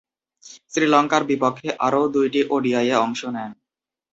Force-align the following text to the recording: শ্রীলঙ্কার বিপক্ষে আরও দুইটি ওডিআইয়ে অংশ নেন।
শ্রীলঙ্কার 0.71 1.23
বিপক্ষে 1.29 1.69
আরও 1.79 2.01
দুইটি 2.15 2.39
ওডিআইয়ে 2.49 2.95
অংশ 2.97 3.21
নেন। 3.35 3.51